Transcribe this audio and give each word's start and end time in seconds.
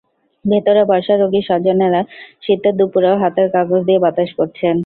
ভেতরে 0.45 0.81
বসা 0.91 1.13
রোগীর 1.15 1.47
স্বজনেরা 1.49 2.01
শীতের 2.43 2.73
দুপুরেও 2.79 3.15
হাতের 3.23 3.47
কাগজ 3.55 3.81
দিয়ে 3.87 4.03
বাতাস 4.05 4.29
করছেন। 4.39 4.75